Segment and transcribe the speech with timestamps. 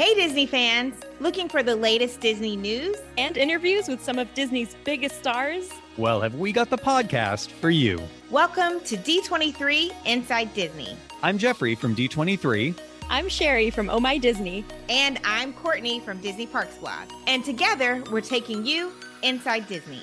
[0.00, 0.94] Hey, Disney fans!
[1.20, 2.96] Looking for the latest Disney news?
[3.18, 5.68] and interviews with some of Disney's biggest stars.
[5.98, 8.00] Well, have we got the podcast for you?
[8.30, 10.96] Welcome to D23 Inside Disney.
[11.22, 12.80] I'm Jeffrey from D23.
[13.10, 14.64] I'm Sherry from Oh My Disney.
[14.88, 17.10] And I'm Courtney from Disney Parks Blog.
[17.26, 20.00] And together, we're taking you inside Disney.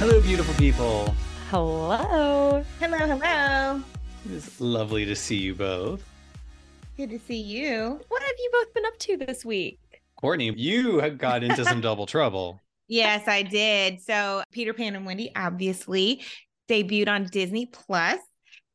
[0.00, 1.14] Hello, beautiful people.
[1.50, 2.64] Hello.
[2.80, 3.80] Hello, hello.
[4.28, 6.02] It's lovely to see you both.
[6.96, 8.00] Good to see you.
[8.08, 9.80] What have you both been up to this week?
[10.16, 12.60] Courtney, you have got into some double trouble.
[12.86, 14.00] Yes, I did.
[14.00, 16.22] So, Peter Pan and Wendy obviously
[16.68, 18.20] debuted on Disney Plus,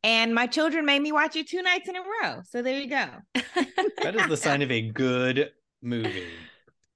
[0.03, 2.41] and my children made me watch it two nights in a row.
[2.49, 3.05] So, there you go.
[4.03, 6.23] That is the sign of a good movie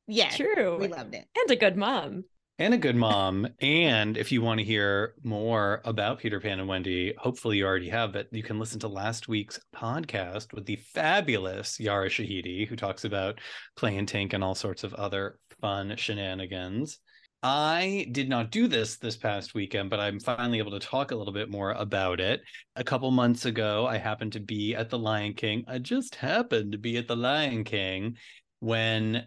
[0.08, 0.78] Yeah, True.
[0.80, 1.26] we loved it.
[1.38, 2.24] And a good mom.
[2.64, 3.46] And a good mom.
[3.60, 7.90] And if you want to hear more about Peter Pan and Wendy, hopefully you already
[7.90, 12.78] have, but you can listen to last week's podcast with the fabulous Yara Shahidi, who
[12.78, 13.42] talks about
[13.76, 17.00] play and tank and all sorts of other fun shenanigans.
[17.42, 21.16] I did not do this this past weekend, but I'm finally able to talk a
[21.18, 22.40] little bit more about it.
[22.78, 25.66] A couple months ago, I happened to be at the Lion King.
[25.68, 28.16] I just happened to be at the Lion King
[28.62, 29.26] when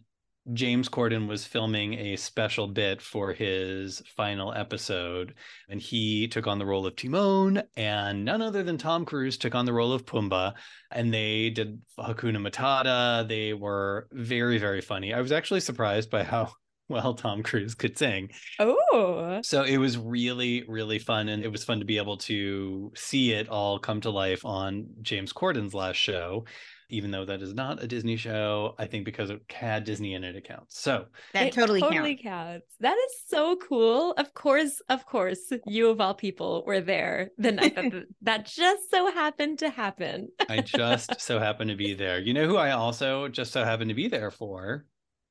[0.53, 5.35] James Corden was filming a special bit for his final episode,
[5.69, 9.55] and he took on the role of Timon, and none other than Tom Cruise took
[9.55, 10.55] on the role of Pumbaa,
[10.93, 13.27] and they did Hakuna Matata.
[13.27, 15.13] They were very, very funny.
[15.13, 16.53] I was actually surprised by how
[16.89, 18.31] well Tom Cruise could sing.
[18.61, 19.41] Oh.
[19.43, 21.29] So it was really, really fun.
[21.29, 24.87] And it was fun to be able to see it all come to life on
[25.03, 26.45] James Corden's last show,
[26.89, 28.75] even though that is not a Disney show.
[28.79, 30.81] I think because it had Disney in it, it counts.
[30.81, 32.23] So That It totally, totally counts.
[32.63, 32.67] counts.
[32.81, 34.13] That is so cool.
[34.13, 38.47] Of course, of course, you of all people were there the night that th- that
[38.47, 40.29] just so happened to happen.
[40.49, 42.19] I just so happened to be there.
[42.21, 44.87] You know who I also just so happened to be there for?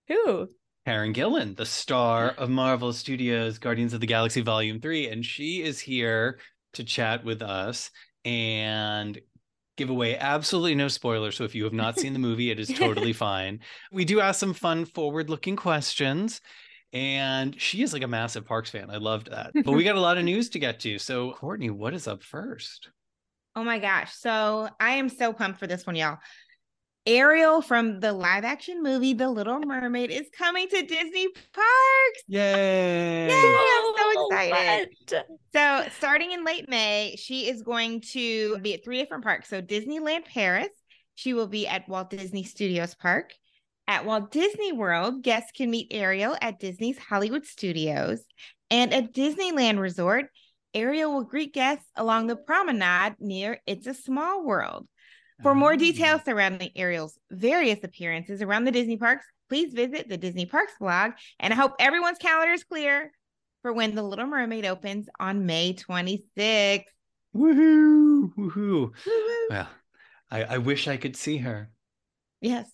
[0.08, 0.50] Who?
[0.86, 5.08] Karen Gillan, the star of Marvel Studios Guardians of the Galaxy Volume 3.
[5.08, 6.38] And she is here
[6.74, 7.90] to chat with us
[8.24, 9.20] and
[9.78, 11.36] give away absolutely no spoilers.
[11.36, 13.60] So if you have not seen the movie, it is totally fine.
[13.92, 16.42] We do ask some fun forward looking questions.
[16.94, 18.90] And she is like a massive Parks fan.
[18.90, 19.52] I loved that.
[19.54, 20.98] But we got a lot of news to get to.
[20.98, 22.90] So, Courtney, what is up first?
[23.56, 24.14] Oh my gosh.
[24.14, 26.18] So I am so pumped for this one, y'all.
[27.08, 32.24] Ariel from the live action movie The Little Mermaid is coming to Disney Parks.
[32.28, 33.28] Yay!
[33.28, 34.90] Yay, I'm so Oh, excited.
[35.10, 35.26] what?
[35.54, 39.50] So, starting in late May, she is going to be at three different parks.
[39.50, 40.70] So, Disneyland Paris,
[41.14, 43.34] she will be at Walt Disney Studios Park.
[43.88, 48.24] At Walt Disney World, guests can meet Ariel at Disney's Hollywood Studios.
[48.72, 50.26] And at Disneyland Resort,
[50.74, 54.88] Ariel will greet guests along the promenade near It's a Small World.
[55.44, 55.78] For more Oh.
[55.78, 61.12] details surrounding Ariel's various appearances around the Disney parks, please visit the Disney Parks blog.
[61.40, 63.12] And I hope everyone's calendar is clear
[63.62, 66.84] for when The Little Mermaid opens on May 26th.
[67.36, 68.34] Woohoo!
[68.36, 68.36] Woohoo!
[68.38, 68.94] Woo-hoo.
[69.50, 69.68] Well,
[70.32, 71.70] I, I wish I could see her.
[72.42, 72.70] Yes,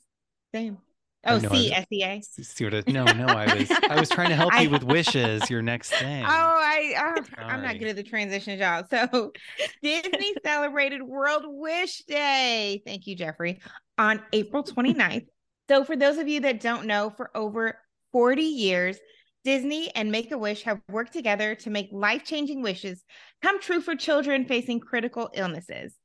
[0.54, 0.78] same.
[1.26, 2.22] Oh, C S E A.
[2.44, 2.88] Sort of.
[2.88, 3.26] No, no.
[3.26, 5.50] I was I was trying to help you with wishes.
[5.50, 6.26] Your next thing.
[6.26, 8.84] Oh, I, oh, I'm not good at the transition, y'all.
[8.90, 9.32] So,
[9.84, 12.82] Disney celebrated World Wish Day.
[12.86, 13.60] Thank you, Jeffrey,
[13.98, 15.28] on April 29th.
[15.70, 17.78] so, for those of you that don't know, for over
[18.14, 18.98] 40 years,
[19.44, 23.04] Disney and Make a Wish have worked together to make life changing wishes
[23.44, 25.96] come true for children facing critical illnesses.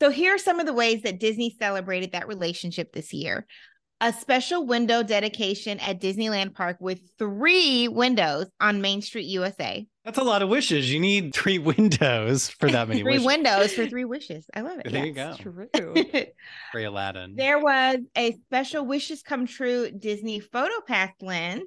[0.00, 3.46] So, here are some of the ways that Disney celebrated that relationship this year.
[4.04, 9.86] A special window dedication at Disneyland Park with three windows on Main Street, USA.
[10.04, 10.92] That's a lot of wishes.
[10.92, 13.26] You need three windows for that many three wishes.
[13.26, 14.44] windows for three wishes.
[14.52, 14.90] I love it.
[14.90, 15.36] There you go.
[15.38, 15.68] True.
[16.72, 17.36] For Aladdin.
[17.36, 21.62] there was a special wishes come true Disney PhotoPass lens,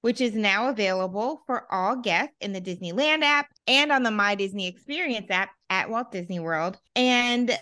[0.00, 4.34] which is now available for all guests in the Disneyland app and on the My
[4.34, 6.78] Disney Experience app at Walt Disney World.
[6.96, 7.56] And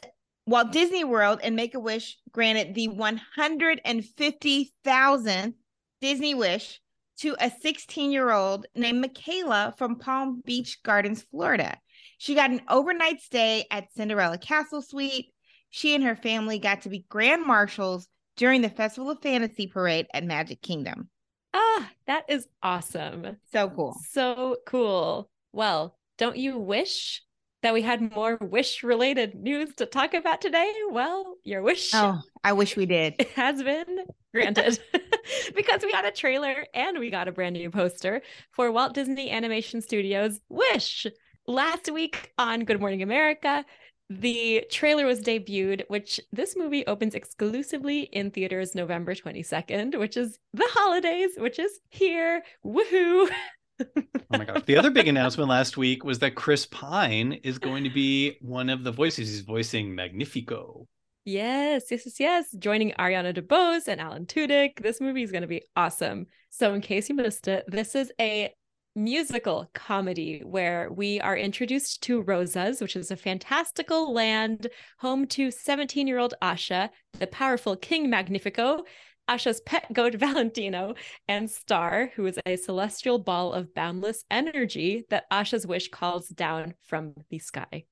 [0.46, 5.54] Walt Disney World and Make a Wish granted the 150,000th
[6.00, 6.80] Disney wish
[7.18, 11.78] to a 16 year old named Michaela from Palm Beach Gardens, Florida.
[12.18, 15.32] She got an overnight stay at Cinderella Castle Suite.
[15.70, 18.06] She and her family got to be grand marshals
[18.36, 21.08] during the Festival of Fantasy parade at Magic Kingdom.
[21.54, 23.38] Ah, that is awesome.
[23.50, 23.96] So cool.
[24.10, 25.30] So cool.
[25.52, 27.22] Well, don't you wish
[27.64, 30.70] that we had more wish related news to talk about today?
[30.90, 33.26] Well, your wish Oh, I wish we did.
[33.34, 34.78] has been granted
[35.54, 38.22] because we got a trailer and we got a brand new poster
[38.52, 41.06] for Walt Disney Animation Studios Wish.
[41.46, 43.64] Last week on Good Morning America,
[44.10, 50.38] The trailer was debuted, which this movie opens exclusively in theaters November 22nd, which is
[50.52, 52.42] the holidays, which is here.
[52.64, 53.28] Woohoo!
[53.80, 54.62] oh my gosh.
[54.66, 58.68] The other big announcement last week was that Chris Pine is going to be one
[58.68, 59.28] of the voices.
[59.28, 60.86] He's voicing Magnifico.
[61.24, 62.54] Yes, yes, yes, yes.
[62.58, 64.82] Joining Ariana DeBose and Alan Tudyk.
[64.82, 66.26] This movie is going to be awesome.
[66.50, 68.52] So, in case you missed it, this is a
[68.96, 74.68] musical comedy where we are introduced to Rosas, which is a fantastical land
[74.98, 78.84] home to 17 year old Asha, the powerful King Magnifico,
[79.28, 80.94] Asha's pet goat Valentino,
[81.28, 86.74] and Star, who is a celestial ball of boundless energy that Asha's wish calls down
[86.84, 87.84] from the sky.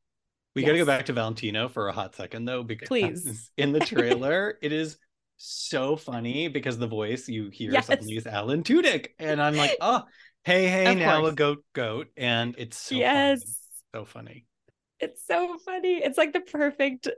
[0.55, 0.69] We yes.
[0.69, 3.51] got to go back to Valentino for a hot second, though, because Please.
[3.57, 4.99] in the trailer, it is
[5.39, 7.87] so funny because the voice you hear yes.
[7.87, 9.09] suddenly is Alan Tudyk.
[9.19, 10.03] And I'm like, oh,
[10.45, 11.33] hey, hey, of now course.
[11.33, 12.09] a goat, goat.
[12.17, 13.41] And it's so yes.
[13.93, 14.05] Funny.
[14.05, 14.47] So funny.
[15.01, 15.95] It's so funny.
[15.97, 17.09] It's like the perfect,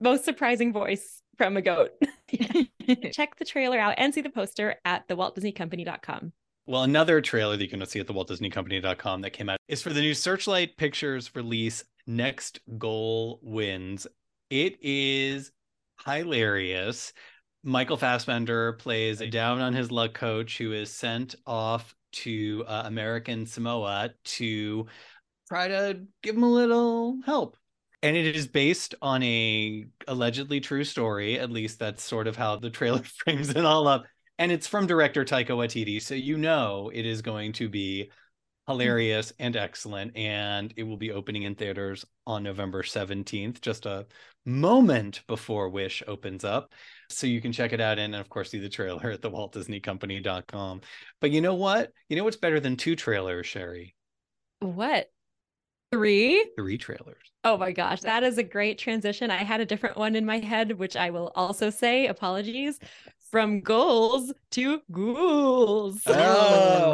[0.00, 1.90] most surprising voice from a goat.
[3.12, 6.32] Check the trailer out and see the poster at the Walt Disney Company.com.
[6.66, 9.58] Well, another trailer that you can see at the Walt Disney Company.com that came out
[9.68, 14.06] is for the new Searchlight Pictures release, Next Goal Wins.
[14.50, 15.52] It is
[16.04, 17.12] hilarious.
[17.62, 22.82] Michael Fassbender plays a down on his luck coach who is sent off to uh,
[22.86, 24.86] American Samoa to
[25.48, 27.56] try to give him a little help
[28.02, 32.56] and it is based on a allegedly true story at least that's sort of how
[32.56, 34.04] the trailer frames it all up
[34.38, 38.72] and it's from director taika waititi so you know it is going to be mm.
[38.72, 44.06] hilarious and excellent and it will be opening in theaters on november 17th just a
[44.46, 46.72] moment before wish opens up.
[47.08, 49.52] So you can check it out and of course see the trailer at the walt
[49.52, 50.80] disney company.com
[51.20, 51.92] but you know what?
[52.08, 53.94] You know what's better than two trailers sherry?
[54.60, 55.10] What
[55.92, 56.50] Three?
[56.56, 57.16] Three trailers.
[57.42, 59.30] Oh my gosh, that is a great transition.
[59.30, 62.78] I had a different one in my head, which I will also say apologies
[63.30, 66.02] from goals to ghouls.
[66.06, 66.89] Oh,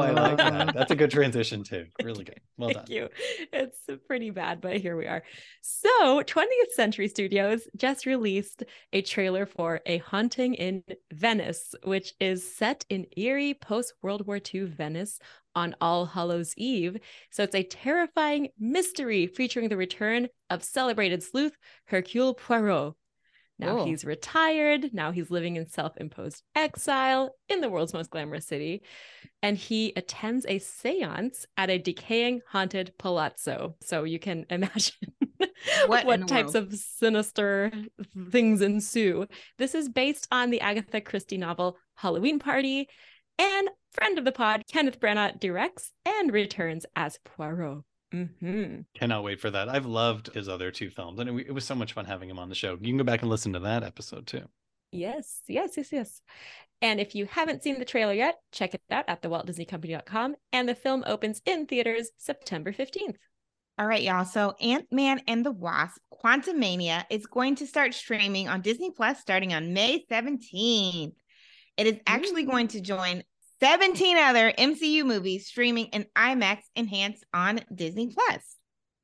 [0.74, 1.86] That's a good transition too.
[2.02, 2.40] Really good.
[2.58, 2.96] Well Thank done.
[2.96, 3.08] you.
[3.52, 5.22] It's pretty bad, but here we are.
[5.60, 8.62] So, 20th Century Studios just released
[8.94, 10.82] a trailer for A Haunting in
[11.12, 15.18] Venice, which is set in eerie post World War II Venice
[15.54, 16.96] on All Hallows Eve.
[17.30, 22.94] So, it's a terrifying mystery featuring the return of celebrated sleuth Hercule Poirot
[23.58, 24.93] now he's retired.
[24.93, 28.82] Now he's living in self imposed exile in the world's most glamorous city.
[29.43, 33.76] And he attends a seance at a decaying haunted palazzo.
[33.82, 35.12] So you can imagine
[35.87, 36.73] what, what types world?
[36.73, 37.70] of sinister
[38.31, 39.26] things ensue.
[39.58, 42.88] This is based on the Agatha Christie novel Halloween Party.
[43.38, 47.82] And friend of the pod, Kenneth Branagh directs and returns as Poirot.
[48.14, 48.81] Mm-hmm.
[48.94, 49.69] Cannot wait for that.
[49.69, 52.38] I've loved his other two films, and it, it was so much fun having him
[52.38, 52.73] on the show.
[52.73, 54.44] You can go back and listen to that episode too.
[54.93, 56.20] Yes, yes, yes, yes.
[56.82, 60.37] And if you haven't seen the trailer yet, check it out at thewaltdisneycompany.com.
[60.53, 63.17] And the film opens in theaters September 15th.
[63.79, 64.25] All right, y'all.
[64.25, 69.20] So Ant Man and the Wasp Quantumania is going to start streaming on Disney Plus
[69.20, 71.14] starting on May 17th.
[71.76, 72.49] It is actually Ooh.
[72.49, 73.23] going to join
[73.61, 78.56] 17 other MCU movies streaming in IMAX enhanced on Disney Plus.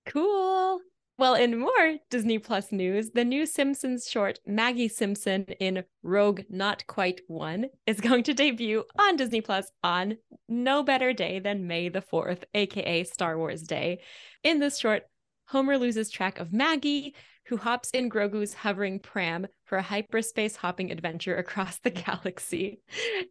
[0.07, 0.81] Cool.
[1.19, 6.87] Well, in more Disney Plus news, the new Simpsons short Maggie Simpson in Rogue Not
[6.87, 10.17] Quite One is going to debut on Disney Plus on
[10.49, 14.01] no better day than May the 4th, aka Star Wars Day.
[14.43, 15.05] In this short,
[15.47, 17.15] Homer loses track of Maggie,
[17.47, 22.83] who hops in Grogu's hovering pram for a hyperspace hopping adventure across the galaxy.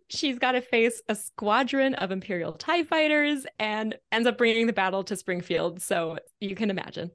[0.09, 4.73] She's got to face a squadron of Imperial TIE fighters and ends up bringing the
[4.73, 5.83] battle to Springfield.
[5.83, 7.11] So you can imagine.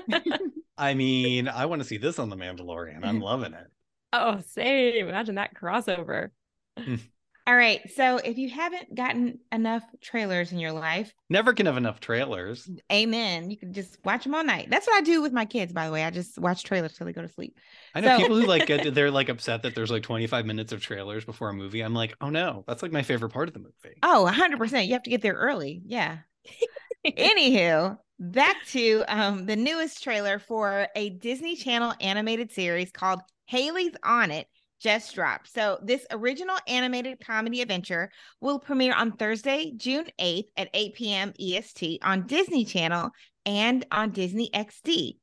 [0.78, 3.04] I mean, I want to see this on The Mandalorian.
[3.04, 3.66] I'm loving it.
[4.12, 5.08] Oh, same.
[5.08, 6.28] Imagine that crossover.
[7.46, 7.80] All right.
[7.94, 12.68] So if you haven't gotten enough trailers in your life, never can have enough trailers.
[12.90, 13.50] Amen.
[13.50, 14.68] You can just watch them all night.
[14.70, 16.04] That's what I do with my kids, by the way.
[16.04, 17.58] I just watch trailers till they go to sleep.
[17.94, 18.22] I know so...
[18.22, 21.50] people who like get they're like upset that there's like 25 minutes of trailers before
[21.50, 21.82] a movie.
[21.82, 23.98] I'm like, oh no, that's like my favorite part of the movie.
[24.02, 24.86] Oh, 100%.
[24.86, 25.82] You have to get there early.
[25.84, 26.18] Yeah.
[27.06, 33.92] Anywho, back to um, the newest trailer for a Disney Channel animated series called Hailey's
[34.02, 34.46] on It
[34.80, 35.52] just dropped.
[35.52, 41.32] So, this original animated comedy adventure will premiere on Thursday, June 8th at 8 p.m.
[41.40, 43.10] EST on Disney Channel
[43.46, 45.16] and on Disney XD.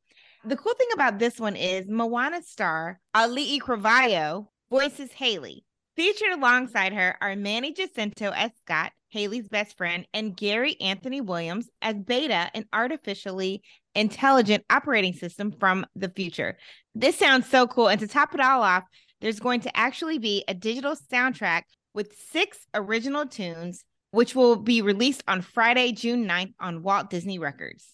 [0.44, 5.64] The cool thing about this one is Moana star Auli'i Cravalho voices Hailey.
[5.96, 11.70] Featured alongside her are Manny Jacinto as Scott, Hailey's best friend, and Gary Anthony Williams
[11.82, 13.62] as Beta, an artificially
[13.94, 16.58] intelligent operating system from the future.
[16.96, 17.90] This sounds so cool.
[17.90, 18.86] And to top it all off,
[19.22, 21.64] there's going to actually be a digital soundtrack
[21.94, 27.40] with six original tunes, which will be released on Friday, June 9th on Walt Disney
[27.40, 27.86] Records.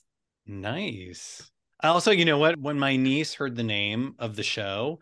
[0.45, 1.49] Nice.
[1.83, 2.59] Also, you know what?
[2.59, 4.99] When my niece heard the name of the show,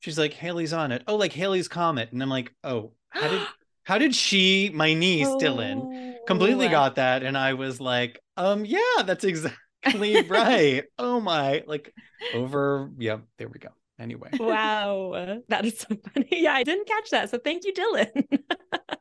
[0.00, 1.02] she's like, Hailey's on it.
[1.06, 2.12] Oh, like Haley's Comet.
[2.12, 3.48] And I'm like, oh, how did
[3.84, 5.88] how did she, my niece, Dylan,
[6.26, 6.70] completely Oh.
[6.70, 7.22] got that?
[7.22, 9.24] And I was like, um, yeah, that's
[9.84, 10.84] exactly right.
[10.98, 11.92] Oh my, like
[12.32, 13.70] over, yeah, there we go.
[13.98, 14.30] Anyway.
[14.38, 16.28] Wow, that is so funny.
[16.32, 17.30] Yeah, I didn't catch that.
[17.30, 18.42] So thank you, Dylan.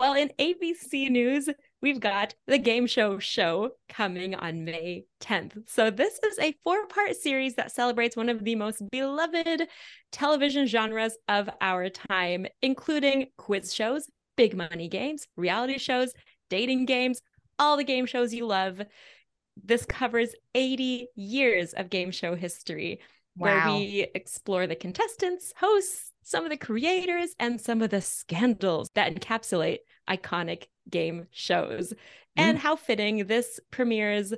[0.00, 1.48] well, in ABC News,
[1.80, 5.68] we've got the game show show coming on May 10th.
[5.68, 9.68] So this is a four-part series that celebrates one of the most beloved
[10.10, 16.12] television genres of our time, including quiz shows, big money games, reality shows,
[16.50, 17.20] dating games,
[17.58, 18.82] all the game shows you love.
[19.62, 23.00] This covers 80 years of game show history
[23.38, 28.88] where we explore the contestants, hosts, some of the creators, and some of the scandals
[28.94, 29.78] that encapsulate
[30.08, 31.92] iconic game shows.
[31.92, 31.96] Mm.
[32.36, 34.34] And how fitting this premieres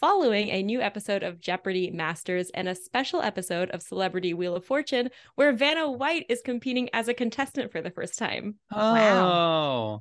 [0.00, 4.64] following a new episode of Jeopardy Masters and a special episode of Celebrity Wheel of
[4.64, 8.54] Fortune, where Vanna White is competing as a contestant for the first time.
[8.72, 10.00] Oh.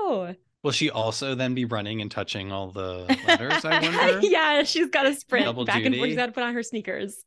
[0.00, 3.64] Oh, Will she also then be running and touching all the letters?
[3.64, 3.80] I
[4.12, 4.26] wonder.
[4.26, 5.94] yeah, she's got to sprint Double back and forth.
[5.94, 6.10] duty.
[6.10, 7.24] She's got to put on her sneakers.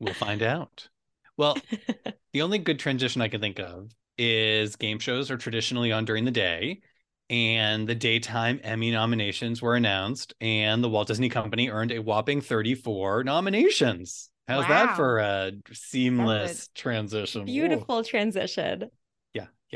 [0.00, 0.88] We'll find out.
[1.36, 1.56] Well,
[2.32, 6.24] the only good transition I can think of is game shows are traditionally on during
[6.24, 6.80] the day,
[7.28, 12.40] and the daytime Emmy nominations were announced, and the Walt Disney Company earned a whopping
[12.40, 14.30] 34 nominations.
[14.48, 14.68] How's Wow.
[14.68, 17.42] that for a seamless transition?
[17.42, 17.46] Whoa.
[17.46, 18.90] Beautiful transition.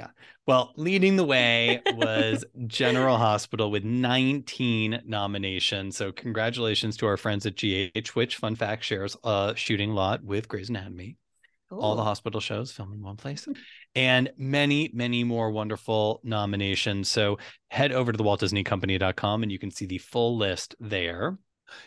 [0.01, 0.09] Yeah.
[0.47, 5.99] Well, leading the way was General Hospital with 19 nominations.
[5.99, 10.49] So congratulations to our friends at GH, which fun fact shares a shooting lot with
[10.49, 11.19] Grey's Anatomy.
[11.71, 13.47] All the hospital shows filmed in one place.
[13.95, 17.11] And many, many more wonderful nominations.
[17.11, 17.37] So
[17.69, 21.37] head over to the Walt Disney Company.com and you can see the full list there.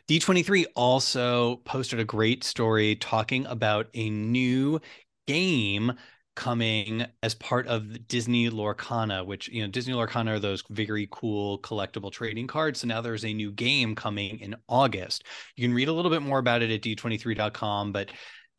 [0.07, 4.79] D23 also posted a great story talking about a new
[5.25, 5.93] game
[6.35, 11.59] coming as part of Disney Lorcana, which, you know, Disney Lorcana are those very cool
[11.59, 12.79] collectible trading cards.
[12.81, 15.25] So now there's a new game coming in August.
[15.55, 18.09] You can read a little bit more about it at d23.com, but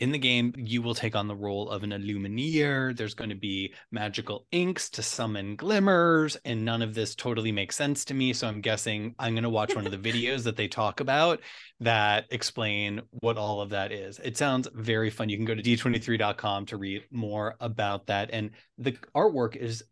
[0.01, 2.97] in the game, you will take on the role of an Illumineer.
[2.97, 7.77] There's going to be magical inks to summon glimmers, and none of this totally makes
[7.77, 8.33] sense to me.
[8.33, 11.41] So I'm guessing I'm going to watch one of the videos that they talk about
[11.81, 14.19] that explain what all of that is.
[14.19, 15.29] It sounds very fun.
[15.29, 18.31] You can go to d23.com to read more about that.
[18.33, 19.85] And the artwork is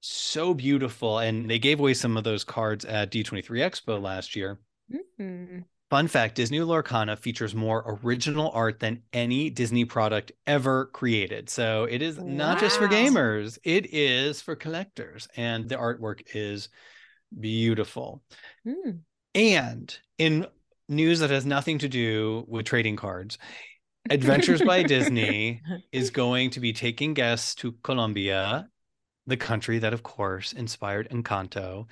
[0.00, 1.18] so beautiful.
[1.18, 4.58] And they gave away some of those cards at D23 Expo last year.
[4.90, 5.64] Mhm.
[5.90, 11.50] Fun fact Disney Lorcana features more original art than any Disney product ever created.
[11.50, 15.26] So it is not just for gamers, it is for collectors.
[15.36, 16.68] And the artwork is
[17.38, 18.22] beautiful.
[18.64, 19.00] Mm.
[19.34, 20.46] And in
[20.88, 23.36] news that has nothing to do with trading cards,
[24.08, 25.60] Adventures by Disney
[25.92, 28.68] is going to be taking guests to Colombia,
[29.26, 31.86] the country that, of course, inspired Encanto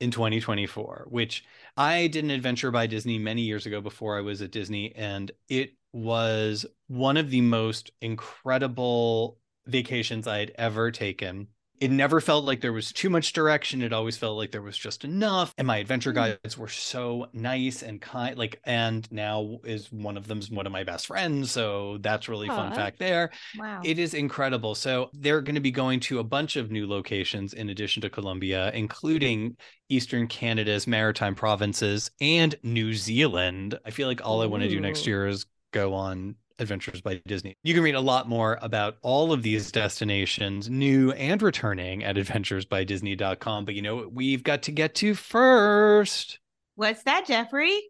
[0.00, 1.44] in 2024, which
[1.76, 4.94] I did an adventure by Disney many years ago before I was at Disney.
[4.94, 11.48] And it was one of the most incredible vacations I had ever taken.
[11.80, 13.82] It never felt like there was too much direction.
[13.82, 15.52] It always felt like there was just enough.
[15.58, 16.14] And my adventure Hmm.
[16.14, 18.38] guides were so nice and kind.
[18.38, 21.50] Like, and now is one of them's one of my best friends.
[21.50, 23.30] So that's really fun fact there.
[23.54, 23.80] Wow.
[23.84, 24.74] It is incredible.
[24.74, 28.10] So they're going to be going to a bunch of new locations in addition to
[28.10, 29.56] Colombia, including
[29.88, 33.78] Eastern Canada's maritime provinces and New Zealand.
[33.84, 37.20] I feel like all I want to do next year is go on Adventures by
[37.26, 37.56] Disney.
[37.62, 42.16] You can read a lot more about all of these destinations, new and returning, at
[42.16, 43.64] adventuresbydisney.com.
[43.64, 46.38] But you know what we've got to get to first?
[46.76, 47.80] What's that, Jeffrey?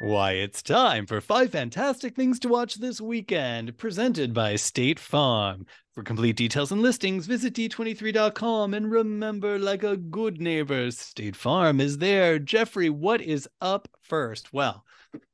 [0.00, 5.66] Why, it's time for five fantastic things to watch this weekend, presented by State Farm.
[5.92, 8.72] For complete details and listings, visit d23.com.
[8.72, 12.38] And remember, like a good neighbor, State Farm is there.
[12.38, 14.52] Jeffrey, what is up first?
[14.52, 14.84] Well,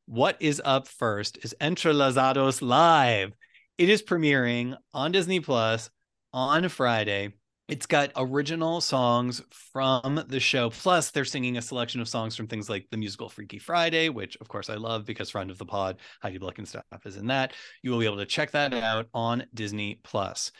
[0.06, 3.32] what is up first is Entrelazados Live.
[3.78, 5.90] It is premiering on Disney Plus
[6.32, 7.32] on Friday.
[7.66, 9.40] It's got original songs
[9.72, 10.68] from the show.
[10.68, 14.36] Plus, they're singing a selection of songs from things like the musical Freaky Friday, which
[14.42, 17.54] of course I love because friend of the pod, Heidi Blickenstaff is in that.
[17.82, 20.52] You will be able to check that out on Disney Plus.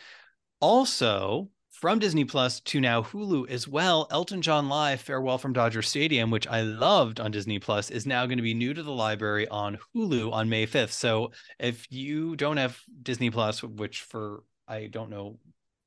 [0.61, 4.07] Also, from Disney Plus to now Hulu as well.
[4.11, 8.27] Elton John Live, Farewell from Dodger Stadium, which I loved on Disney Plus, is now
[8.27, 10.93] going to be new to the library on Hulu on May 5th.
[10.93, 15.39] So if you don't have Disney Plus, which for I don't know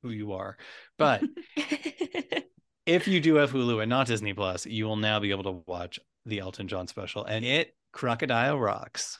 [0.02, 0.58] who you are,
[0.98, 1.22] but
[2.86, 5.62] if you do have Hulu and not Disney Plus, you will now be able to
[5.66, 9.18] watch the Elton John special, and it crocodile rocks.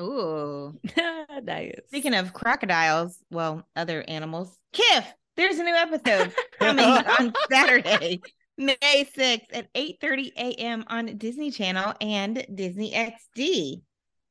[0.00, 0.78] Ooh.
[1.42, 1.80] nice.
[1.88, 5.04] Speaking of crocodiles, well, other animals, Kiff,
[5.38, 6.84] there's a new episode coming
[7.18, 8.20] on Saturday,
[8.58, 8.74] May
[9.16, 10.84] 6th at 8:30 a.m.
[10.88, 13.82] on Disney Channel and Disney XD.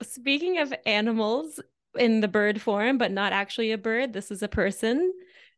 [0.04, 1.62] Speaking of animals
[1.98, 5.12] in the bird form, but not actually a bird, this is a person.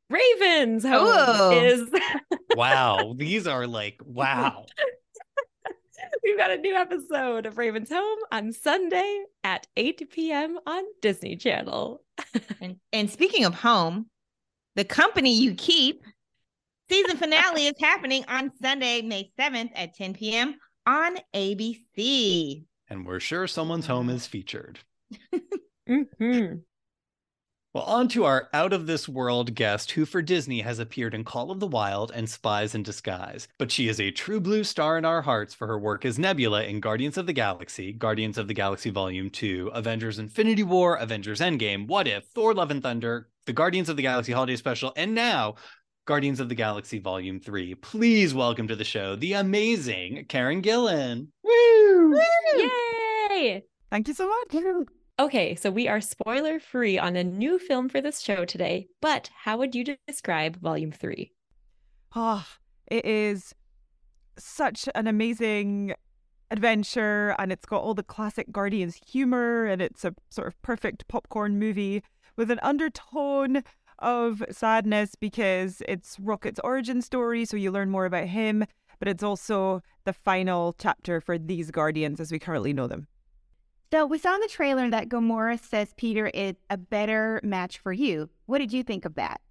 [0.10, 1.60] Ravens home Ooh.
[1.60, 1.90] is
[2.56, 4.66] wow, these are like wow.
[6.24, 10.60] We've got a new episode of Ravens Home on Sunday at 8 p.m.
[10.66, 12.02] on Disney Channel.
[12.62, 14.08] And, and speaking of home,
[14.80, 16.06] the company you keep
[16.90, 20.56] season finale is happening on Sunday, May 7th at 10 p.m.
[20.88, 22.64] on ABC.
[22.90, 24.80] And we're sure someone's home is featured.
[25.90, 26.62] Mhm.
[27.74, 31.24] Well, on to our out of this world guest who for Disney has appeared in
[31.24, 33.48] Call of the Wild and Spies in Disguise.
[33.58, 36.64] But she is a true blue star in our hearts for her work as Nebula
[36.64, 41.42] in Guardians of the Galaxy, Guardians of the Galaxy Volume 2, Avengers Infinity War, Avengers
[41.42, 45.16] Endgame, What If, Thor Love and Thunder, the Guardians of the Galaxy Holiday Special, and
[45.16, 45.56] now
[46.06, 47.74] Guardians of the Galaxy Volume 3.
[47.74, 51.30] Please welcome to the show the amazing Karen Gillan.
[51.42, 52.22] Woo!
[52.56, 53.64] Yay!
[53.90, 54.64] Thank you so much.
[55.18, 59.32] Okay, so we are spoiler free on a new film for this show today, but
[59.36, 61.32] how would you describe Volume 3?
[62.16, 62.48] Oh, ah,
[62.86, 63.56] it is
[64.38, 65.96] such an amazing
[66.52, 71.08] adventure, and it's got all the classic Guardians humor, and it's a sort of perfect
[71.08, 72.04] popcorn movie
[72.40, 73.62] with an undertone
[74.00, 78.64] of sadness because it's Rocket's origin story, so you learn more about him,
[78.98, 83.08] but it's also the final chapter for these Guardians as we currently know them.
[83.92, 87.92] So we saw in the trailer that Gamora says Peter is a better match for
[87.92, 88.30] you.
[88.46, 89.42] What did you think of that?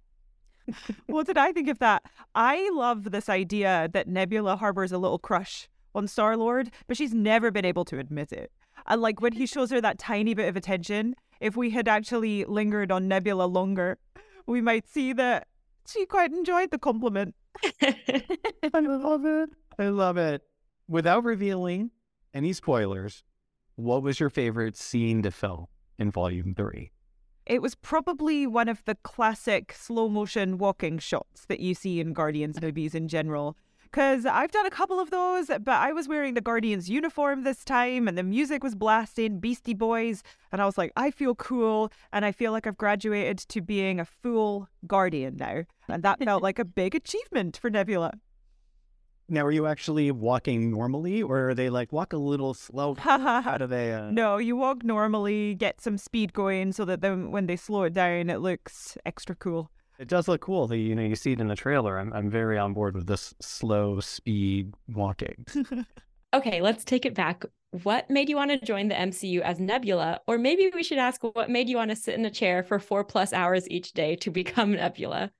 [1.05, 2.01] what did I think of that?
[2.33, 7.13] I love this idea that Nebula harbors a little crush on Star Lord, but she's
[7.13, 8.51] never been able to admit it.
[8.87, 12.45] And like when he shows her that tiny bit of attention, if we had actually
[12.45, 13.97] lingered on Nebula longer,
[14.45, 15.47] we might see that
[15.87, 17.35] she quite enjoyed the compliment.
[17.81, 19.49] I love it.
[19.77, 20.43] I love it.
[20.87, 21.91] Without revealing
[22.33, 23.23] any spoilers,
[23.75, 26.91] what was your favorite scene to film in volume three?
[27.45, 32.13] It was probably one of the classic slow motion walking shots that you see in
[32.13, 33.57] Guardians movies in general.
[33.91, 37.63] Because I've done a couple of those, but I was wearing the Guardians uniform this
[37.65, 40.21] time and the music was blasting Beastie Boys.
[40.51, 41.91] And I was like, I feel cool.
[42.13, 45.63] And I feel like I've graduated to being a full Guardian now.
[45.87, 48.13] And that felt like a big achievement for Nebula.
[49.31, 52.95] Now, are you actually walking normally, or are they like walk a little slow?
[52.95, 53.93] How do they?
[53.93, 54.09] Uh...
[54.09, 57.93] No, you walk normally, get some speed going so that then when they slow it
[57.93, 59.69] down, it looks extra cool.
[59.99, 60.65] It does look cool.
[60.65, 61.99] The, you know, you see it in the trailer.
[61.99, 65.45] I'm, I'm very on board with this slow speed walking.
[66.33, 67.43] okay, let's take it back.
[67.83, 70.21] What made you want to join the MCU as Nebula?
[70.25, 72.79] Or maybe we should ask what made you want to sit in a chair for
[72.79, 75.31] four plus hours each day to become Nebula?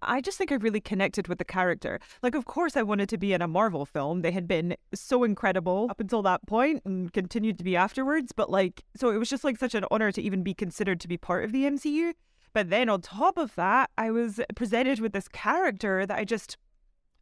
[0.00, 1.98] I just think I really connected with the character.
[2.22, 4.22] Like, of course, I wanted to be in a Marvel film.
[4.22, 8.32] They had been so incredible up until that point and continued to be afterwards.
[8.32, 11.08] But, like, so it was just like such an honor to even be considered to
[11.08, 12.14] be part of the MCU.
[12.58, 16.56] But then on top of that, I was presented with this character that I just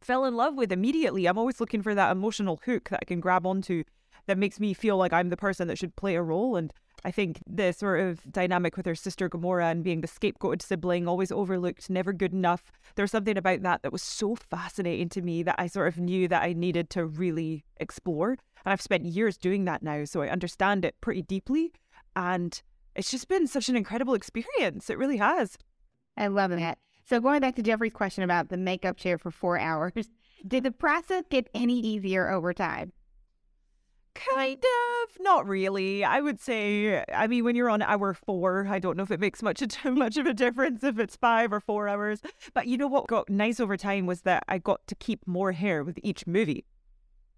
[0.01, 1.27] fell in love with immediately.
[1.27, 3.83] I'm always looking for that emotional hook that I can grab onto
[4.25, 6.55] that makes me feel like I'm the person that should play a role.
[6.55, 6.73] And
[7.05, 11.07] I think the sort of dynamic with her sister Gamora and being the scapegoated sibling,
[11.07, 12.71] always overlooked, never good enough.
[12.95, 15.99] There was something about that that was so fascinating to me that I sort of
[15.99, 18.31] knew that I needed to really explore.
[18.31, 18.39] And
[18.73, 21.73] I've spent years doing that now, so I understand it pretty deeply.
[22.15, 22.59] And
[22.97, 24.89] it's just been such an incredible experience.
[24.89, 25.57] It really has.
[26.17, 26.79] I love that.
[27.05, 30.09] So going back to Jeffrey's question about the makeup chair for four hours,
[30.47, 32.91] did the process get any easier over time?
[34.15, 36.03] Kind of, not really.
[36.03, 39.19] I would say, I mean, when you're on hour four, I don't know if it
[39.19, 42.21] makes much too much of a difference if it's five or four hours.
[42.55, 45.51] But you know what got nice over time was that I got to keep more
[45.51, 46.65] hair with each movie.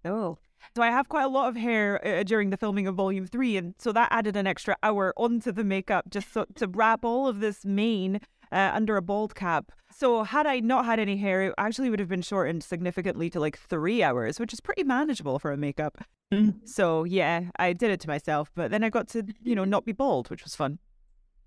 [0.06, 0.38] Oh,
[0.76, 3.56] So I have quite a lot of hair uh, during the filming of Volume Three,
[3.56, 7.26] and so that added an extra hour onto the makeup just so, to wrap all
[7.26, 8.20] of this mane
[8.52, 9.72] uh, under a bald cap.
[9.92, 13.40] So had I not had any hair, it actually would have been shortened significantly to
[13.40, 15.98] like three hours, which is pretty manageable for a makeup.
[16.64, 19.84] So yeah, I did it to myself, but then I got to, you know, not
[19.84, 20.78] be bald, which was fun.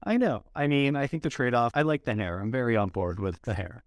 [0.03, 0.43] I know.
[0.53, 2.39] I mean, I think the trade off, I like the hair.
[2.39, 3.85] I'm very on board with the hair.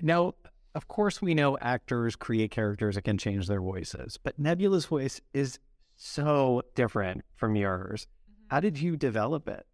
[0.00, 0.32] Now,
[0.74, 5.20] of course, we know actors create characters that can change their voices, but Nebula's voice
[5.32, 5.58] is
[5.96, 8.06] so different from yours.
[8.06, 8.54] Mm-hmm.
[8.54, 9.66] How did you develop it?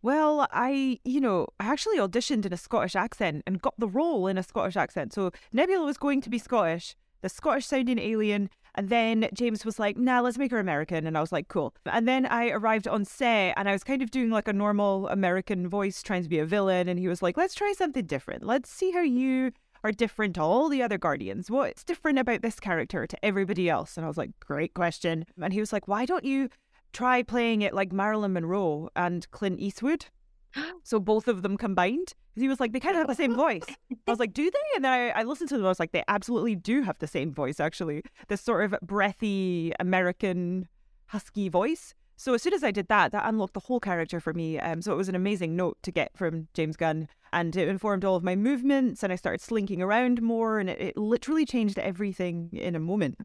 [0.00, 4.26] Well, I, you know, I actually auditioned in a Scottish accent and got the role
[4.26, 5.12] in a Scottish accent.
[5.12, 8.48] So Nebula was going to be Scottish, the Scottish sounding alien.
[8.74, 11.06] And then James was like, nah, let's make her American.
[11.06, 11.74] And I was like, cool.
[11.84, 15.08] And then I arrived on set and I was kind of doing like a normal
[15.08, 16.88] American voice, trying to be a villain.
[16.88, 18.44] And he was like, let's try something different.
[18.44, 19.52] Let's see how you
[19.84, 21.50] are different to all the other Guardians.
[21.50, 23.96] What's different about this character to everybody else?
[23.96, 25.24] And I was like, great question.
[25.40, 26.48] And he was like, why don't you
[26.92, 30.06] try playing it like Marilyn Monroe and Clint Eastwood.
[30.84, 32.12] So both of them combined.
[32.34, 33.62] He was like, they kind of have the same voice.
[33.90, 34.58] I was like, do they?
[34.74, 35.64] And then I, I listened to them.
[35.64, 38.02] I was like, they absolutely do have the same voice, actually.
[38.28, 40.68] This sort of breathy American
[41.06, 41.94] husky voice.
[42.22, 44.56] So as soon as I did that, that unlocked the whole character for me.
[44.56, 48.04] Um, so it was an amazing note to get from James Gunn, and it informed
[48.04, 49.02] all of my movements.
[49.02, 53.18] And I started slinking around more, and it, it literally changed everything in a moment.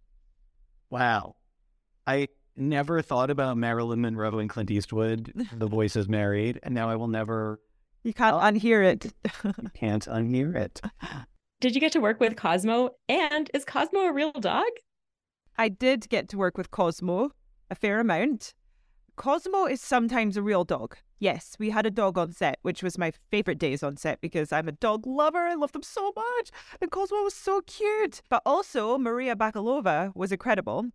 [0.90, 1.36] Wow,
[2.08, 5.32] I never thought about Marilyn Monroe and Clint Eastwood.
[5.54, 7.60] the voices married, and now I will never.
[8.02, 9.14] You can't unhear it.
[9.76, 10.82] can't unhear it.
[11.60, 12.96] Did you get to work with Cosmo?
[13.08, 14.66] And is Cosmo a real dog?
[15.56, 17.30] I did get to work with Cosmo
[17.70, 18.56] a fair amount.
[19.18, 20.96] Cosmo is sometimes a real dog.
[21.20, 24.54] Yes, we had a dog on set, which was my favorite days on set because
[24.54, 25.40] I'm a dog lover.
[25.40, 26.52] I love them so much.
[26.80, 28.22] And Cosmo was so cute.
[28.30, 30.86] But also, Maria Bakalova was incredible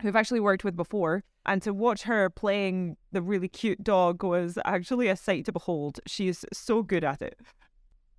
[0.00, 1.24] who I've actually worked with before.
[1.44, 5.98] And to watch her playing the really cute dog was actually a sight to behold.
[6.06, 7.36] She is so good at it.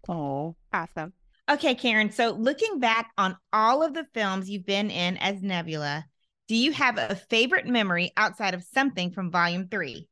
[0.09, 1.13] Oh, awesome.
[1.49, 2.11] Okay, Karen.
[2.11, 6.05] So looking back on all of the films you've been in as Nebula,
[6.51, 10.09] do you have a favorite memory outside of something from volume three?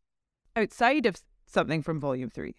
[0.56, 2.56] Outside of something from volume three.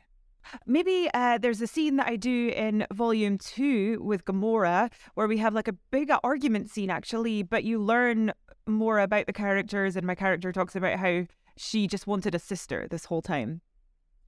[0.66, 5.38] Maybe uh, there's a scene that I do in volume two with Gamora where we
[5.38, 8.34] have like a big argument scene actually, but you learn
[8.66, 11.24] more about the characters, and my character talks about how
[11.56, 13.62] she just wanted a sister this whole time.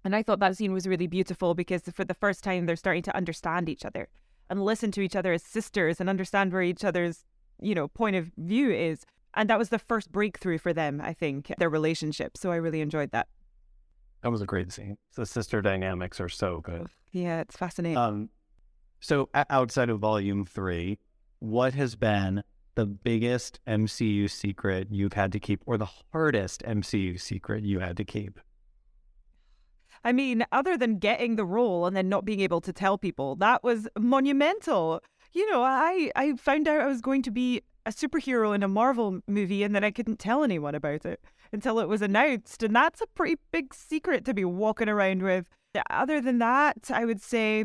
[0.02, 3.02] And I thought that scene was really beautiful because for the first time they're starting
[3.02, 4.08] to understand each other
[4.48, 7.26] and listen to each other as sisters and understand where each other's,
[7.60, 9.04] you know, point of view is.
[9.34, 12.36] And that was the first breakthrough for them, I think, their relationship.
[12.36, 13.28] So I really enjoyed that.
[14.22, 14.98] That was a great scene.
[15.16, 16.86] The sister dynamics are so good.
[17.10, 17.96] Yeah, it's fascinating.
[17.96, 18.28] Um,
[19.00, 20.98] so outside of volume three,
[21.40, 27.20] what has been the biggest MCU secret you've had to keep, or the hardest MCU
[27.20, 28.38] secret you had to keep?
[30.04, 33.36] I mean, other than getting the role and then not being able to tell people,
[33.36, 35.00] that was monumental.
[35.32, 38.68] You know, I, I found out I was going to be a superhero in a
[38.68, 41.20] Marvel movie and then I couldn't tell anyone about it
[41.52, 42.62] until it was announced.
[42.62, 45.46] And that's a pretty big secret to be walking around with.
[45.90, 47.64] Other than that, I would say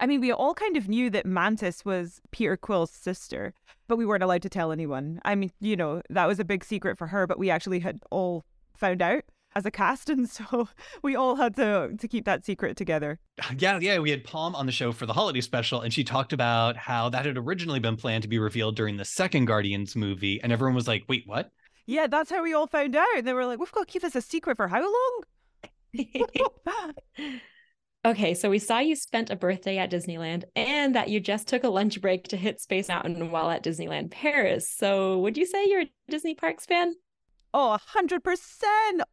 [0.00, 3.54] I mean, we all kind of knew that Mantis was Peter Quill's sister,
[3.86, 5.20] but we weren't allowed to tell anyone.
[5.24, 8.00] I mean, you know, that was a big secret for her, but we actually had
[8.10, 9.22] all found out
[9.54, 10.68] as a cast, and so
[11.02, 13.18] we all had to to keep that secret together.
[13.58, 16.32] Yeah, yeah, we had Pom on the show for the holiday special, and she talked
[16.32, 20.40] about how that had originally been planned to be revealed during the second Guardians movie,
[20.42, 21.50] and everyone was like, "Wait, what?"
[21.86, 23.06] Yeah, that's how we all found out.
[23.16, 25.22] And they were like, "We've got to keep this a secret for how long?"
[28.04, 31.62] Okay, so we saw you spent a birthday at Disneyland and that you just took
[31.62, 34.68] a lunch break to hit Space Mountain while at Disneyland Paris.
[34.68, 36.94] So, would you say you're a Disney Parks fan?
[37.54, 38.62] Oh, 100%.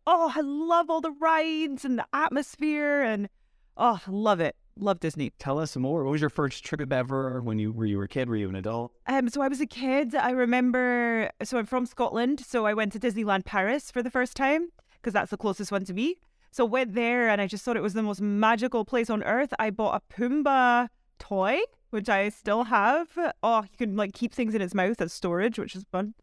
[0.07, 3.29] Oh, I love all the rides and the atmosphere and
[3.75, 4.55] oh, love it.
[4.77, 5.31] Love Disney.
[5.39, 6.05] Tell us more.
[6.05, 8.29] What was your first trip ever when you were you were a kid?
[8.29, 8.93] Were you an adult?
[9.07, 10.15] Um, so I was a kid.
[10.15, 14.37] I remember so I'm from Scotland, so I went to Disneyland Paris for the first
[14.37, 16.15] time because that's the closest one to me.
[16.51, 19.53] So went there and I just thought it was the most magical place on earth.
[19.59, 20.87] I bought a Pumbaa
[21.19, 23.09] toy, which I still have.
[23.43, 26.13] Oh, you can like keep things in its mouth as storage, which is fun.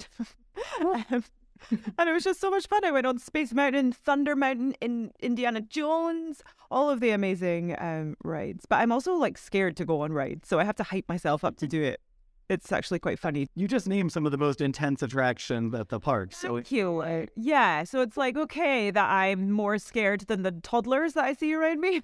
[1.11, 1.25] um,
[1.71, 2.85] and it was just so much fun.
[2.85, 8.17] I went on Space Mountain, Thunder Mountain, in Indiana Jones, all of the amazing um,
[8.25, 8.67] rides.
[8.69, 11.45] But I'm also like scared to go on rides, so I have to hype myself
[11.45, 12.01] up to do it
[12.49, 13.49] it's actually quite funny.
[13.55, 16.33] You just named some of the most intense attractions at the park.
[16.33, 16.87] So Thank you.
[17.07, 21.35] Uh, yeah, so it's like okay that I'm more scared than the toddlers that I
[21.35, 22.03] see around me.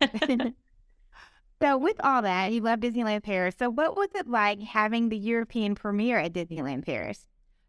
[1.60, 3.56] so with all that, you love Disneyland Paris.
[3.58, 7.26] So what was it like having the European premiere at Disneyland Paris?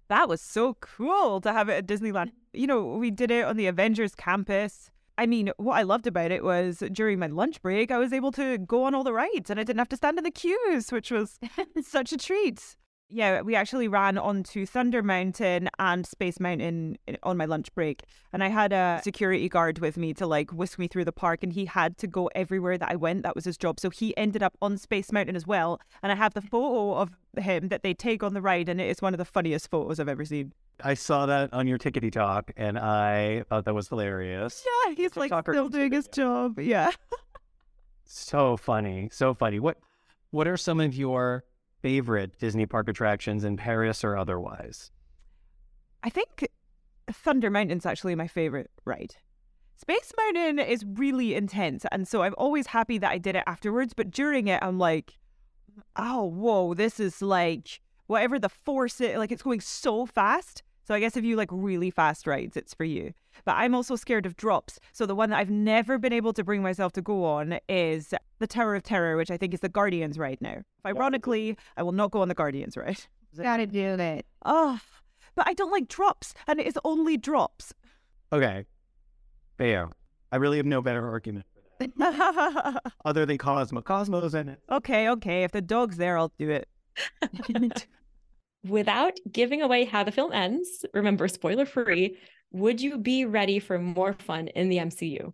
[0.09, 2.31] That was so cool to have it at Disneyland.
[2.51, 4.89] You know, we did it on the Avengers campus.
[5.19, 8.31] I mean, what I loved about it was during my lunch break, I was able
[8.33, 10.91] to go on all the rides and I didn't have to stand in the queues,
[10.91, 11.39] which was
[11.83, 12.75] such a treat.
[13.11, 18.03] Yeah, we actually ran onto Thunder Mountain and Space Mountain eh, on my lunch break.
[18.31, 21.41] And I had a security guard with me to like whisk me through the park,
[21.41, 23.23] and he had to go everywhere that I went.
[23.23, 23.79] That was his job.
[23.79, 25.81] So he ended up on Space Mountain as well.
[26.03, 28.89] And I have the photo of him that they take on the ride, and it
[28.89, 30.53] is one of the funniest photos I've ever seen.
[30.83, 34.63] I saw that on your tickety talk, and I thought that was hilarious.
[34.65, 36.59] Yeah, he's like still doing his job.
[36.59, 36.91] Yeah.
[38.11, 39.59] So funny, so funny.
[39.59, 39.77] What
[40.31, 41.43] what are some of your
[41.81, 44.91] favorite Disney park attractions in Paris or otherwise?
[46.03, 46.47] I think
[47.11, 49.15] Thunder Mountain's actually my favorite ride.
[49.77, 53.93] Space Mountain is really intense, and so I'm always happy that I did it afterwards.
[53.93, 55.17] But during it, I'm like,
[55.95, 60.63] oh, whoa, this is like whatever the force is, like it's going so fast.
[60.89, 63.13] So I guess if you like really fast rides, it's for you.
[63.45, 64.79] But I'm also scared of drops.
[64.91, 68.11] So the one that I've never been able to bring myself to go on is
[68.39, 70.63] the Tower of Terror, which I think is the Guardians ride now.
[70.83, 73.01] Ironically, I will not go on the Guardians ride.
[73.39, 74.25] Gotta do it.
[74.43, 74.79] Oh,
[75.35, 77.71] but I don't like drops, and it is only drops.
[78.33, 78.65] Okay,
[79.59, 79.89] fair.
[80.31, 81.45] I really have no better argument
[83.05, 83.83] other than Cosmo.
[83.83, 84.59] Cosmo's in it.
[84.71, 85.43] okay, okay.
[85.43, 86.67] If the dog's there, I'll do it.
[88.67, 92.17] Without giving away how the film ends, remember, spoiler free,
[92.51, 95.33] would you be ready for more fun in the MCU?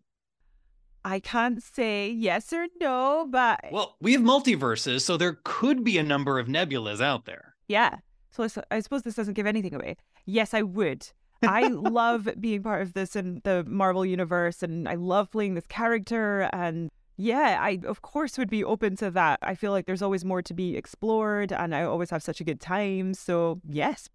[1.03, 5.97] I can't say yes or no, but Well, we have multiverses, so there could be
[5.97, 7.55] a number of nebulas out there.
[7.67, 7.97] yeah.
[8.31, 9.95] So I suppose this doesn't give anything away.
[10.25, 11.07] Yes, I would.
[11.41, 15.67] I love being part of this in the Marvel universe, and I love playing this
[15.67, 16.49] character.
[16.51, 19.39] And yeah, I of course would be open to that.
[19.41, 22.43] I feel like there's always more to be explored, and I always have such a
[22.43, 23.13] good time.
[23.13, 24.09] So yes,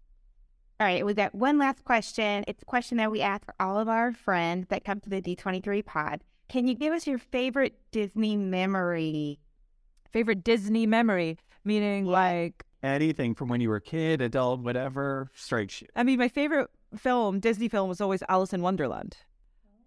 [0.79, 2.43] All right, we got one last question.
[2.47, 5.85] It's a question that we ask all of our friends that come to the D23
[5.85, 6.21] pod.
[6.49, 9.39] Can you give us your favorite Disney memory?
[10.11, 15.81] favorite Disney memory, meaning like Anything from when you were a kid, adult, whatever strikes
[15.81, 15.87] you.
[15.95, 19.17] I mean, my favorite film, Disney film, was always Alice in Wonderland.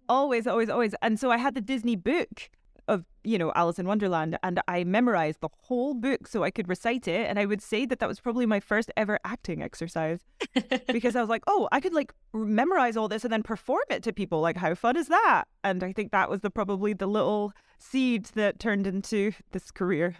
[0.09, 0.15] Oh.
[0.15, 0.95] Always, always, always.
[1.01, 2.49] And so I had the Disney book
[2.87, 6.67] of, you know, Alice in Wonderland, and I memorized the whole book so I could
[6.67, 7.27] recite it.
[7.29, 10.19] And I would say that that was probably my first ever acting exercise
[10.87, 14.03] because I was like, oh, I could like memorize all this and then perform it
[14.03, 14.41] to people.
[14.41, 15.45] Like, how fun is that?
[15.63, 20.15] And I think that was the probably the little seed that turned into this career.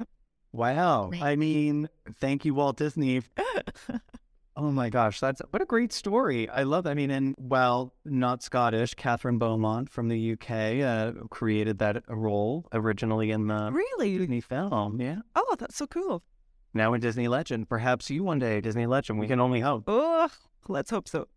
[0.51, 1.09] Wow.
[1.09, 1.21] Right.
[1.21, 3.21] I mean, thank you, Walt Disney.
[4.57, 6.47] Oh my gosh, that's what a great story.
[6.47, 6.85] I love.
[6.85, 6.91] That.
[6.91, 12.65] I mean, and well, not Scottish, Kathryn Beaumont from the UK uh, created that role
[12.71, 14.17] originally in the really?
[14.17, 15.01] Disney film.
[15.01, 15.17] Yeah.
[15.35, 16.23] Oh, that's so cool.
[16.73, 19.19] Now in Disney Legend, perhaps you one day Disney Legend.
[19.19, 19.83] We can only hope.
[19.87, 20.29] Oh,
[20.69, 21.27] let's hope so.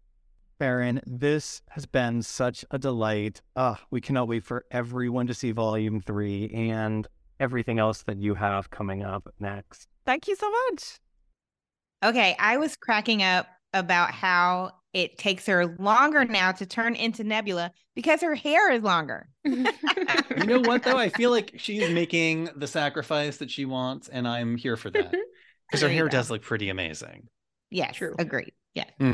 [0.60, 3.40] Karen, this has been such a delight.
[3.56, 7.06] Ah, we cannot wait for everyone to see Volume Three and
[7.40, 9.88] everything else that you have coming up next.
[10.04, 11.00] Thank you so much.
[12.04, 17.22] Okay, I was cracking up about how it takes her longer now to turn into
[17.24, 19.28] Nebula because her hair is longer.
[20.38, 20.96] You know what though?
[20.96, 25.10] I feel like she's making the sacrifice that she wants, and I'm here for that
[25.68, 26.10] because her hair go.
[26.10, 27.28] does look pretty amazing.
[27.70, 28.14] Yes, True.
[28.18, 28.52] agreed.
[28.74, 28.84] Yeah.
[28.98, 29.12] Hmm.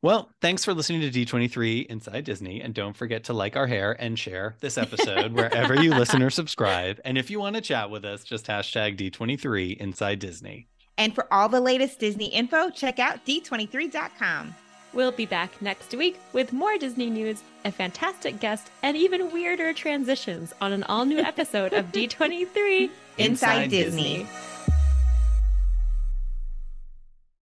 [0.00, 2.62] Well, thanks for listening to D23 Inside Disney.
[2.62, 6.30] And don't forget to like our hair and share this episode wherever you listen or
[6.30, 7.00] subscribe.
[7.04, 10.68] And if you want to chat with us, just hashtag D23 Inside Disney.
[10.98, 14.54] And for all the latest Disney info, check out d23.com.
[14.92, 19.72] We'll be back next week with more Disney news, a fantastic guest, and even weirder
[19.72, 24.26] transitions on an all new episode of D23 Inside Disney.